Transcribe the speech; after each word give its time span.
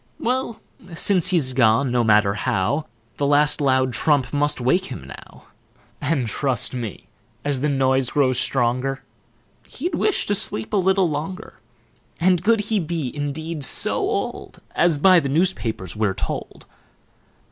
Well, 0.19 0.59
since 0.95 1.27
he's 1.27 1.53
gone, 1.53 1.91
no 1.91 2.03
matter 2.03 2.33
how, 2.33 2.87
The 3.17 3.27
last 3.27 3.61
loud 3.61 3.93
trump 3.93 4.33
must 4.33 4.59
wake 4.59 4.85
him 4.85 5.03
now: 5.05 5.45
And, 6.01 6.25
trust 6.25 6.73
me, 6.73 7.05
as 7.45 7.61
the 7.61 7.69
noise 7.69 8.09
grows 8.09 8.39
stronger, 8.39 9.03
He'd 9.67 9.93
wish 9.93 10.25
to 10.25 10.33
sleep 10.33 10.73
a 10.73 10.77
little 10.77 11.07
longer. 11.11 11.59
And 12.19 12.43
could 12.43 12.61
he 12.61 12.79
be 12.79 13.15
indeed 13.15 13.63
so 13.63 13.99
old 13.99 14.59
As 14.73 14.97
by 14.97 15.19
the 15.19 15.29
news 15.29 15.53
papers 15.53 15.95
we're 15.95 16.15
told? 16.15 16.65